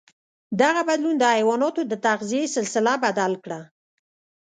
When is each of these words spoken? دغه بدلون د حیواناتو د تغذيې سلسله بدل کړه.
دغه 0.61 0.81
بدلون 0.89 1.15
د 1.19 1.23
حیواناتو 1.35 1.81
د 1.91 1.93
تغذيې 2.05 2.43
سلسله 2.55 2.93
بدل 3.05 3.31
کړه. 3.43 3.61